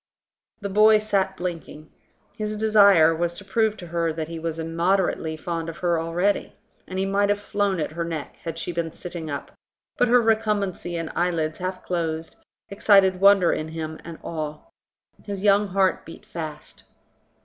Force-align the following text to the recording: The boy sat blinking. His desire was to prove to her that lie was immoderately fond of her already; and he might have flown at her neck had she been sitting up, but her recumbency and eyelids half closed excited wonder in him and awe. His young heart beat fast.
The 0.61 0.69
boy 0.69 0.97
sat 0.97 1.37
blinking. 1.37 1.91
His 2.35 2.57
desire 2.57 3.15
was 3.15 3.35
to 3.35 3.45
prove 3.45 3.77
to 3.77 3.85
her 3.85 4.11
that 4.13 4.29
lie 4.29 4.39
was 4.39 4.57
immoderately 4.57 5.37
fond 5.37 5.69
of 5.69 5.77
her 5.77 5.99
already; 5.99 6.53
and 6.87 6.97
he 6.97 7.05
might 7.05 7.29
have 7.29 7.39
flown 7.39 7.79
at 7.79 7.91
her 7.91 8.03
neck 8.03 8.35
had 8.37 8.57
she 8.57 8.71
been 8.71 8.91
sitting 8.91 9.29
up, 9.29 9.51
but 9.97 10.07
her 10.07 10.19
recumbency 10.19 10.97
and 10.97 11.11
eyelids 11.15 11.59
half 11.59 11.83
closed 11.85 12.37
excited 12.69 13.21
wonder 13.21 13.53
in 13.53 13.67
him 13.67 13.99
and 14.03 14.17
awe. 14.23 14.57
His 15.23 15.43
young 15.43 15.67
heart 15.67 16.03
beat 16.03 16.25
fast. 16.25 16.83